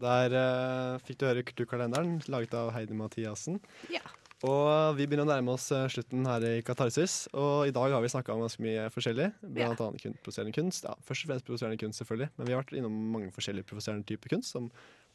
[0.00, 3.60] Der uh, fikk du høre Kulturkalenderen, laget av Heidi Mathiassen.
[3.92, 4.04] Ja.
[4.48, 7.26] Og vi begynner å nærme oss eh, slutten her i Katarsis.
[7.36, 9.26] Og i dag har vi snakka om ganske mye forskjellig.
[9.44, 10.86] Blant annet kun provoserende kunst.
[10.88, 12.30] Ja, først og fremst provoserende kunst, selvfølgelig.
[12.38, 14.54] Men vi har vært innom mange forskjellige provoserende typer kunst.
[14.56, 14.70] Som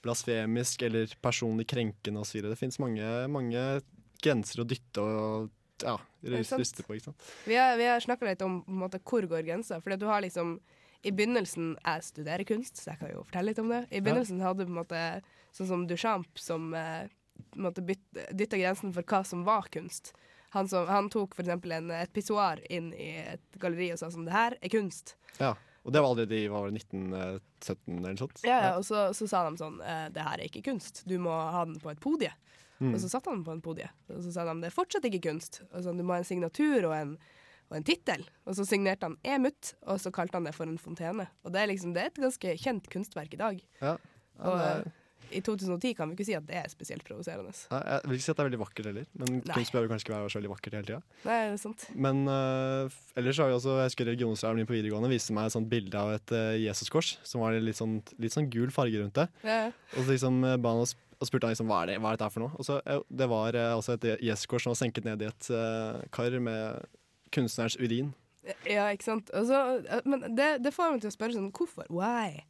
[0.05, 2.43] blasfemisk eller personlig krenkende osv.
[2.45, 3.65] Det fins mange, mange
[4.21, 5.49] grenser å dytte og
[5.81, 5.97] ja,
[6.29, 6.95] ryste på.
[6.95, 7.27] ikke sant?
[7.49, 9.81] Vi har, vi har snakka litt om måte, hvor går grensa.
[9.81, 10.59] For du har liksom
[11.05, 13.83] I begynnelsen Jeg studerer kunst, så jeg kan jo fortelle litt om det.
[13.89, 15.03] I begynnelsen hadde du på en måte
[15.55, 17.09] sånn som Duchamp, som eh,
[17.55, 20.13] dytta grensen for hva som var kunst.
[20.55, 24.35] Han, som, han tok eksempel et pissoar inn i et galleri og sa sånn Det
[24.35, 25.15] her er kunst.
[25.39, 25.53] Ja.
[25.85, 28.39] Og det var allerede i det, 1917 eller noe sånt?
[28.47, 31.03] Ja, ja, og så, så sa de sånn eh, Det her er ikke kunst.
[31.05, 32.31] Du må ha den på et podie.
[32.79, 32.93] Mm.
[32.93, 33.89] Og så satte han den på en podie.
[34.09, 35.61] Og så sa de det er fortsatt ikke kunst.
[35.71, 37.13] Og sånn, du må ha en signatur og en,
[37.69, 38.25] og en tittel.
[38.47, 41.27] Og så signerte han Emut, og så kalte han det for en fontene.
[41.45, 43.61] Og det er liksom Det er et ganske kjent kunstverk i dag.
[43.83, 43.97] Ja.
[44.39, 47.53] Ja, det er- eh, i 2010 kan vi ikke si at det er spesielt provoserende.
[47.71, 50.07] Ja, jeg vil ikke si at det er veldig vakkert heller, men kunst behøver kanskje
[50.07, 50.99] ikke være så veldig vakkert hele tida.
[51.25, 51.87] Nei, det er sant.
[52.07, 55.55] Men uh, ellers har vi også, jeg husker religionslæreren min på videregående viste meg et
[55.55, 59.17] sånt bilde av et uh, Jesuskors som var litt sånn, litt sånn gul farge rundt
[59.21, 59.29] det.
[59.47, 59.73] Ja, ja.
[59.95, 62.11] Og så liksom uh, ba han oss og spurte han liksom, hva er det hva
[62.11, 62.57] er dette for noe.
[62.59, 65.47] Og så, Det var altså et Jesuskors som var senket ned i et
[66.11, 66.83] kar med
[67.31, 68.11] kunstnerens urin.
[68.69, 69.31] Ja, ikke sant.
[69.33, 71.89] Og eh, men det, det får meg til å spørre sånn Hvorfor?
[71.89, 72.43] Why?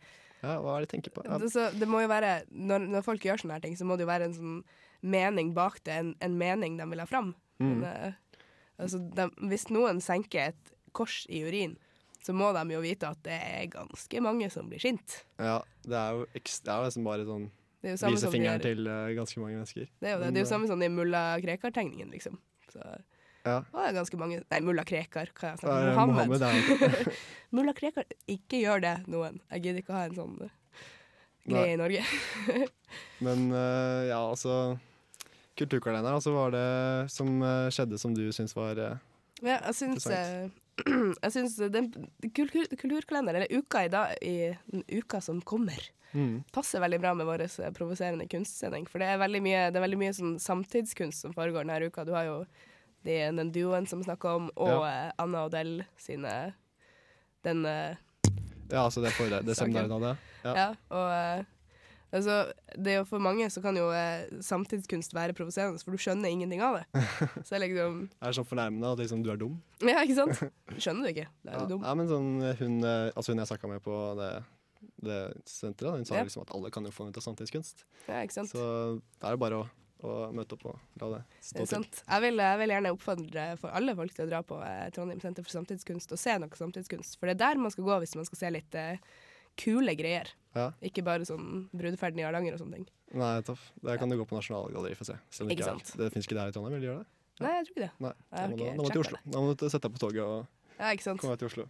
[0.45, 1.25] Ja, Hva er det jeg tenker på?
[1.25, 1.39] Ja.
[1.51, 4.05] Så, det må jo være, når, når folk gjør sånne her ting, så må det
[4.05, 4.59] jo være en sånn
[5.05, 7.33] mening bak det, en, en mening de vil ha fram.
[7.61, 7.65] Mm.
[7.71, 8.39] Men, eh,
[8.81, 11.75] altså, de, hvis noen senker et kors i urin,
[12.25, 15.21] så må de jo vite at det er ganske mange som blir sint.
[15.37, 17.45] ja, det er jo ekstra, det er liksom bare sånn
[17.85, 19.89] Vise fingeren til uh, ganske mange mennesker.
[20.01, 20.31] Det er jo det.
[20.33, 22.39] Det er jo eh, samme som i mulla Krekar-tegningen, liksom.
[22.73, 22.81] Så,
[23.45, 23.59] Ja.
[23.61, 26.13] og det er ganske mange Nei, mulla Krekar, hva jeg snakker om?
[26.15, 26.31] Mohammed.
[26.33, 27.11] Mohammed,
[27.57, 29.37] mulla Krekar, ikke gjør det, noen.
[29.53, 30.35] Jeg gidder ikke å ha en sånn
[31.45, 31.75] greie Nei.
[31.75, 32.03] i Norge.
[33.25, 34.75] Men uh, ja, altså
[35.55, 36.67] Kulturkalenderen, altså var det
[37.13, 38.97] som uh, skjedde som du syns var uh,
[39.39, 40.49] Ja, jeg syns, eh,
[41.23, 41.91] jeg syns den
[42.35, 45.79] kultur, kulturkalender, eller uka i, dag, i den uka som kommer,
[46.11, 46.41] mm.
[46.55, 48.87] passer veldig bra med vår eh, provoserende kunstsending.
[48.91, 52.07] For det er veldig mye, det er veldig mye sånn samtidskunst som foregår denne uka.
[52.07, 52.37] Du har jo
[53.05, 55.07] de, den duoen som snakker om, og Ja.
[55.07, 56.53] eh, Anna og Del sine
[57.45, 57.95] Den eh,
[58.71, 59.73] Ja, altså det, for, det Saken.
[59.73, 60.17] seminaret han hadde?
[60.43, 60.69] Ja.
[60.89, 61.43] og, eh,
[62.15, 62.35] Altså,
[62.77, 66.29] det er jo For mange så kan jo eh, samtidskunst være provoserende, for du skjønner
[66.31, 66.85] ingenting av det.
[67.47, 69.57] Så er liksom Det er sånn fornærmende at liksom, du er dum.
[69.83, 70.39] Ja, ikke sant?
[70.79, 71.25] Skjønner du ikke.
[71.43, 71.83] Da er Ja, du dum.
[71.83, 72.29] ja, men sånn,
[72.61, 74.29] hun, altså hun jeg snakka med på det,
[75.09, 76.23] det senteret, hun sa Ja.
[76.29, 77.83] liksom at alle kan jo få noe av samtidskunst.
[78.07, 78.53] Ja, ikke sant?
[78.53, 78.63] Så
[79.01, 79.67] det er jo bare å,
[80.05, 82.01] å møte opp og la det Det stå er til.
[82.05, 85.21] Jeg vil, jeg vil gjerne oppfordre for alle folk til å dra på eh, Trondheim
[85.23, 87.17] senter for samtidskunst og se noe samtidskunst.
[87.19, 88.99] For det er der man skal gå hvis man skal se litt eh,
[89.61, 90.31] kule greier.
[90.55, 90.69] Ja.
[90.87, 92.87] Ikke bare sånn Brudeferden i Hardanger og sånne ting.
[93.15, 93.69] Nei, toff.
[93.83, 95.17] Der kan du gå på Nasjonalgalleriet for å se.
[95.31, 95.97] Selv om det Ikke er- sant.
[95.99, 97.11] Det fins ikke der i Trondheim, vil du gjøre det?
[97.43, 97.91] Nei, jeg tror ikke det.
[97.99, 99.17] Nei, da må, du, må du til Oslo.
[99.27, 100.45] Da må du sette deg på toget og
[100.79, 101.65] Ja, komme deg til Oslo.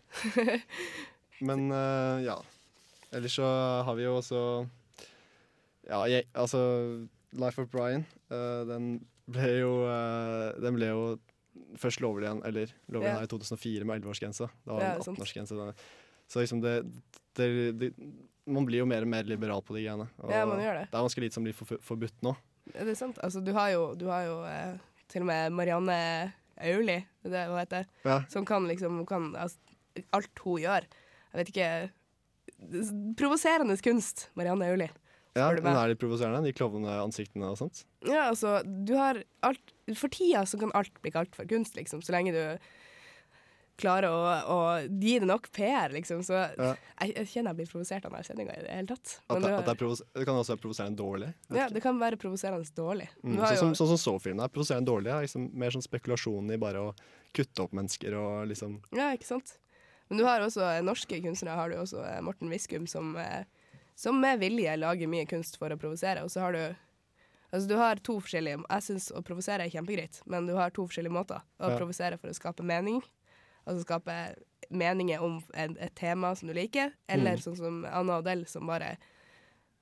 [1.47, 2.35] Men uh, ja.
[3.15, 3.47] Ellers så
[3.87, 4.39] har vi jo også
[5.87, 6.61] Ja, jeg, altså
[7.35, 8.89] Life of Brian, eh, den
[9.27, 11.01] ble jo eh, Den ble jo
[11.79, 13.15] først lovlig igjen, eller lovlig Ja.
[13.19, 14.49] her i 2004 med 11-årsgrense.
[14.65, 15.17] Da var det sant.
[15.19, 15.73] 18-årsgrense.
[16.27, 16.73] Så liksom det,
[17.37, 17.47] det,
[17.79, 17.89] det
[18.47, 20.07] Man blir jo mer og mer liberal på de greiene.
[20.19, 20.87] Og Ja, man gjør det.
[20.91, 22.35] Det er ganske lite som blir forbu- forbudt nå.
[22.75, 23.17] Er det sant?
[23.23, 27.63] Altså, du har jo, du har jo eh, til og med Marianne Auli, er hva
[27.63, 28.19] heter, Ja.
[28.29, 29.57] som kan liksom kan, altså,
[30.13, 30.83] Alt hun gjør.
[31.31, 31.91] Jeg vet ikke
[33.17, 34.87] Provoserende kunst, Marianne Auli.
[35.35, 36.43] Ja, men er de provoserende?
[36.47, 37.83] De klovneansiktene og sånt?
[38.07, 42.01] Ja, altså, du har alt For tida så kan alt bli kalt for kunst, liksom,
[42.01, 42.41] så lenge du
[43.75, 46.21] klarer å, å gi det nok PR, liksom.
[46.23, 46.69] Så Ja.
[47.01, 49.17] jeg, jeg kjenner jeg blir provosert av denne sendinga i det hele tatt.
[49.27, 51.29] At, det, du at det, det kan også være provoserende dårlig.
[51.59, 53.09] ja, det kan være provoserende dårlig.
[53.19, 55.11] Mm, sånn, som, sånn som så-filmen er provoserende dårlig.
[55.11, 56.95] Er liksom mer sånn spekulasjon i bare å
[57.35, 59.57] kutte opp mennesker og liksom Ja, ikke sant?
[60.07, 61.59] Men du har også eh, norske kunstnere.
[61.59, 63.43] Har du også eh, Morten Viskum, som, eh,
[63.95, 66.23] som med vilje lager mye kunst for å provosere.
[66.23, 66.75] Og så har du
[67.53, 70.81] Altså, du har to forskjellige Jeg syns å provosere er kjempegreit, men du har to
[70.89, 71.41] forskjellige måter.
[71.61, 71.77] Å Ja.
[71.77, 73.01] provosere for å skape mening,
[73.65, 74.35] altså skape
[74.71, 77.39] meninger om en, et tema som du liker, eller Mm.
[77.43, 78.97] sånn som Anna Odell, som bare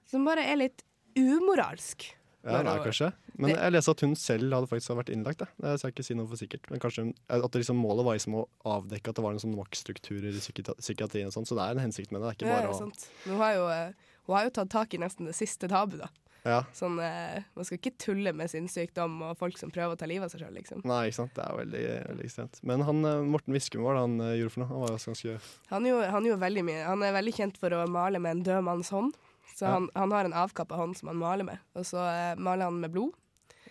[0.06, 0.84] Som bare er litt
[1.16, 2.14] umoralsk.
[2.44, 3.12] Ja, nei, kanskje.
[3.40, 5.44] Men jeg leste at hun selv hadde faktisk vært innlagt.
[5.44, 5.48] Da.
[5.64, 6.66] Det skal jeg ikke si noe for sikkert.
[6.72, 10.28] Men kanskje at liksom målet var liksom å avdekke at det var noen sånn maktstrukturer
[10.36, 11.32] i psykiatrien.
[11.32, 12.26] og sånt, Så det er en hensikt med det.
[12.26, 13.08] Det er ikke bare ja, å sant.
[13.24, 15.98] Men hun har, jo, eh, hun har jo tatt tak i nesten det siste tabu,
[16.04, 16.12] da.
[16.44, 16.60] Ja.
[16.76, 20.28] Sånn, eh, man skal ikke tulle med sinnssykdom og folk som prøver å ta livet
[20.28, 20.84] av seg sjøl, liksom.
[20.88, 21.36] Nei, ikke sant.
[21.38, 22.60] Det er veldig, veldig ekstremt.
[22.68, 24.72] Men han eh, Morten Viskum, hva han eh, gjorde for noe?
[24.74, 25.38] Han var jo ganske
[25.72, 26.82] Han gjorde, han veldig mye.
[26.90, 29.16] Han er veldig kjent for å male med en død manns hånd.
[29.56, 32.70] Så han, han har en avkappa hånd som han maler med, og så eh, maler
[32.72, 33.14] han med blod.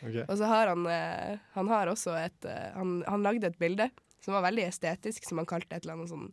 [0.02, 0.24] Okay.
[0.28, 3.88] Og så har han, eh, han har også et eh, han, han lagde et bilde
[4.22, 6.28] som var veldig estetisk, som han kalte et eller annet sånn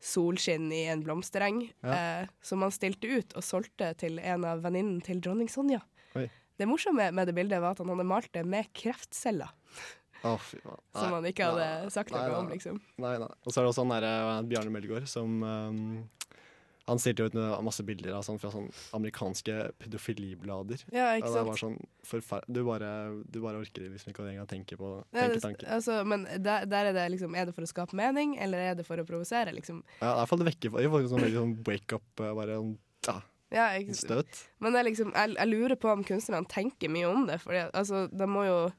[0.00, 1.92] solskinn i en blomstereng, Ja.
[2.22, 5.80] eh, som han stilte ut og solgte til en av venninnen til dronning Sonja.
[6.16, 6.28] Oi.
[6.58, 9.50] Det morsomme med det bildet var at han hadde malt det med kreftceller.
[10.26, 10.80] Å, fy faen.
[10.96, 12.80] Som han ikke hadde sagt noe om, liksom.
[12.98, 13.28] Nei, nei.
[13.46, 16.27] Og så er det også han derre Bjarne Melgaard som eh,
[16.88, 20.82] Han stilte jo ut med masse bilder av sånn, fra sånn amerikanske pedofiliblader.
[20.92, 21.48] Ja, ikke Og det sant?
[21.48, 22.90] var sånn du, bare,
[23.30, 25.68] du bare orker liksom ikke å engang tenke på Ja, tenke det- tanker.
[25.68, 28.74] altså, men der, der er det liksom Er det for å skape mening, eller er
[28.74, 29.82] det for å provosere, liksom?
[30.00, 32.78] Ja, i hvert fall det vekker får sånn veldig sånn wake up, eh, bare sånn
[33.06, 33.20] ja,
[33.50, 34.48] Ja, ikke, støt.
[34.60, 37.38] Men det er liksom, jeg, jeg lurer på om kunstnerne tenker mye om det.
[37.40, 38.72] Fordi altså, de må jo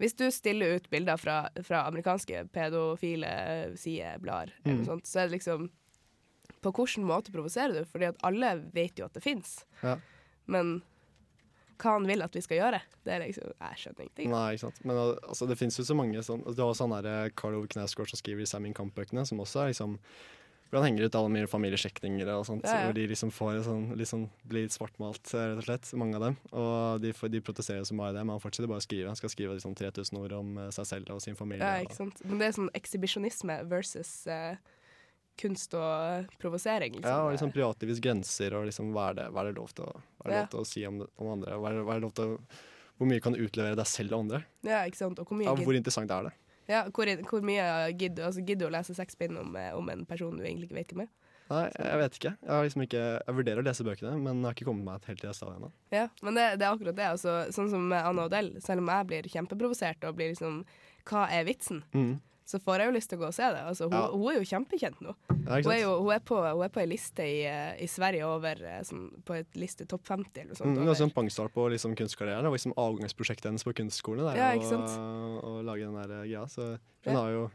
[0.00, 4.86] Hvis du stiller ut bilder fra, fra amerikanske pedofile sideblader, eller Mm.
[4.86, 5.70] sånt, så er det liksom
[6.64, 7.84] På hvilken måte provoserer du?
[7.90, 9.60] Fordi at alle vet jo at det fins.
[9.84, 9.98] Ja.
[10.50, 10.78] Men
[11.80, 14.30] hva han vil at vi skal gjøre, det er liksom Jeg skjønner ingenting.
[14.32, 14.78] Nei, ikke sant.
[14.86, 18.12] Men altså, det fins jo så mange sånn Du har han derre Carl Ove Knausgård
[18.12, 19.98] som skriver i Sam in Kamp-bøkene, som også er liksom
[20.74, 22.86] hvor han henger ut alle mine familiesjekninger og sånt, Ja, ja.
[22.88, 26.38] hvor de liksom får sånn, sånn, blir svartmalt, eh, rett og slett, mange av dem.
[26.50, 29.06] Og de, de protesterer mye av det, men han fortsetter bare å skrive.
[29.06, 31.62] Han skal skrive liksom 3000 ord om eh, seg selv og sin familie.
[31.62, 32.18] Ja, ikke sant?
[32.26, 34.56] Men det er sånn ekshibisjonisme versus eh,
[35.40, 37.10] kunst og provosering, liksom.
[37.10, 39.84] Ja, og liksom privatlivets grenser, og liksom hva er det, hva er det lov til
[39.88, 40.44] å, hva er det Ja.
[40.44, 41.58] lov til å si om, om andre?
[41.58, 42.38] Hva er, det- hva er det lov til å,
[42.98, 44.44] hvor mye kan du utlevere deg selv og andre?
[44.62, 45.18] Ja, ikke sant?
[45.18, 46.32] Og hvor mye Ja, hvor interessant er det?
[46.68, 49.88] Ja, hvor, hvor mye gidder altså, gidd du å lese seks bind om, eh, om
[49.90, 51.08] en person du egentlig ikke vet hvem er?
[51.50, 52.30] Nei, jeg vet ikke.
[52.40, 55.04] Jeg, har liksom ikke, jeg vurderer å lese bøkene, men jeg har ikke kommet meg
[55.10, 55.68] helt til det stadiet ennå.
[55.92, 57.04] Ja, men det, det er akkurat det.
[57.04, 60.62] Altså, sånn som Anna Odell, selv om jeg blir kjempeprovosert og blir liksom
[61.04, 61.82] Hva er vitsen?
[61.92, 62.14] Mm.
[62.44, 63.60] Så får jeg jo lyst til å gå og se det.
[63.64, 64.08] Altså, hun, Ja.
[64.12, 65.14] hun er jo kjempekjent nå.
[65.48, 67.86] Er hun, er jo, hun, er på, hun er på ei liste i, eh, i
[67.88, 68.54] Sverige over
[68.84, 70.68] sånn, På et liste topp 50 eller noe sånt.
[70.76, 72.42] Mm, over- også en pangstart på liksom kunstkarrieren.
[72.44, 74.26] Det var liksom avgangsprosjektet hennes på kunstskolen.
[74.28, 74.76] Der, Ja, er ikke?
[75.42, 76.44] Og å lage den der eh, greia.
[76.46, 77.20] Så hun Ja.
[77.20, 77.50] har jo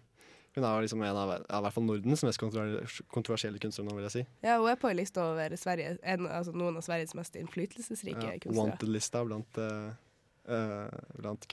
[0.55, 4.11] hun er liksom en av ja, i hvert fall Nordens mest kontroversielle kunstnere, vil jeg
[4.11, 4.25] si.
[4.43, 8.23] Ja, hun er på en liste over Sverige, en, altså, noen av Sveriges mest innflytelsesrike
[8.23, 8.73] Ja, kunstnere.
[8.79, 9.93] Wanted-lista blant, uh,
[10.49, 10.89] uh,
[11.21, 11.45] blant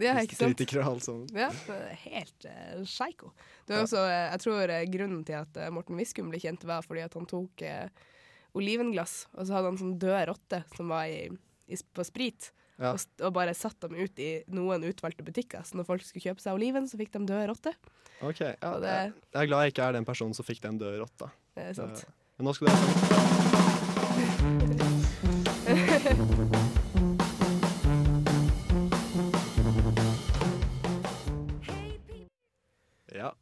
[0.00, 1.32] Ja, kunstkritikere og alt sånt.
[1.36, 1.50] Ja,
[2.06, 3.30] helt uh, psycho.
[3.68, 6.64] Det er også, eh, jeg tror eh, grunnen til at eh, Morten Viskum ble kjent,
[6.68, 7.88] var fordi at han tok eh,
[8.56, 11.26] olivenglass, og så hadde han sånn døde rotte som var i,
[11.68, 12.50] i, på sprit.
[12.76, 12.90] Ja.
[12.92, 15.62] Og, og bare satt dem ut i noen utvalgte butikker.
[15.64, 17.72] Så når folk skulle kjøpe seg oliven, så fikk de døde rotte.
[18.20, 20.76] Ok, ja, det- jeg, jeg er glad jeg ikke er den personen som fikk den
[20.80, 21.30] døde rotta.
[21.56, 22.04] Det er sant.
[22.04, 22.86] Eh, Men nå skal dere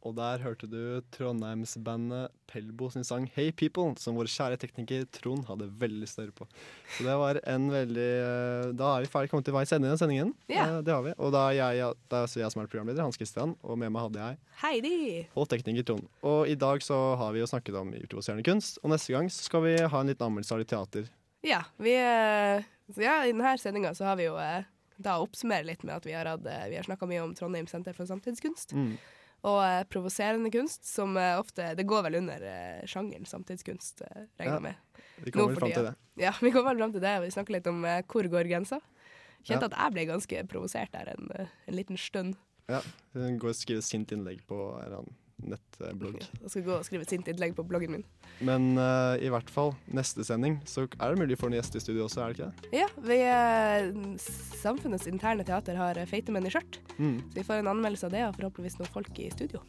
[0.05, 5.45] og der hørte du Trondheimsbandet Pelbo sin sang 'Hey People', som vår kjære tekniker Trond
[5.49, 6.47] hadde veldig lyst til å høre på.
[6.97, 9.97] Så det var en veldig eh, Da er vi ferdig kommet til veis ende i
[9.97, 10.33] sendingen.
[10.47, 11.13] Eh, Det har vi.
[11.17, 14.05] Og da er jeg, det er jeg som er programleder, Hans Christian, og med meg
[14.05, 15.27] hadde jeg Heidi!
[15.35, 16.07] og tekniker Trond.
[16.23, 19.43] Og i dag så har vi jo snakket om utroserende kunst, og neste gang så
[19.49, 21.09] skal vi ha en liten anmeldelse av litt teater.
[21.43, 22.63] Ja, vi, eh,
[22.97, 24.63] ja i denne sendinga så har vi jo eh,
[24.97, 27.93] da oppsummert litt med at vi har, hatt, vi har snakka mye om Trondheim senter
[27.93, 28.73] for samtidskunst.
[28.73, 28.97] Mm.
[29.45, 34.01] Og eh, provoserende kunst, som eh, ofte Det går vel under eh, sjangeren samtidskunst,
[34.39, 35.03] regner Ja, med.
[35.21, 35.95] vi kommer vel fram til det.
[36.23, 37.13] Ja, vi kommer vel fram til det.
[37.27, 38.79] Vi snakker litt om hvor går grensa.
[39.45, 39.69] Kjente Ja.
[39.69, 41.29] at jeg ble ganske provosert der en,
[41.67, 42.33] en liten stund.
[42.67, 42.79] Ja,
[43.13, 45.11] Hun går og skriver sint innlegg på en
[45.43, 46.19] nettblogg.
[46.41, 48.05] Jeg skal gå og skrive et sint innlegg på bloggen min.
[48.45, 51.83] Men uh, i hvert fall, neste sending så er det mulig for en gjest i
[51.83, 52.71] studio også, er det ikke det?
[52.79, 54.29] Ja, vi, uh,
[54.61, 56.79] Samfunnets interne teater har eh, feite menn i skjørt.
[56.97, 57.19] Mm.
[57.29, 59.63] Så vi får en anmeldelse av det, og forhåpentligvis noen folk i studio.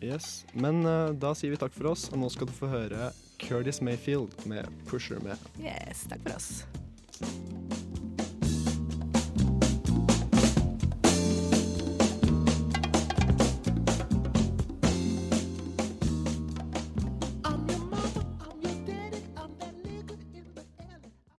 [0.00, 0.46] Yes.
[0.56, 3.80] Men uh, da sier vi takk for oss, og nå skal du få høre Curtis
[3.84, 5.48] Mayfield med 'Pusher med'.
[5.60, 7.79] Yes, takk for oss.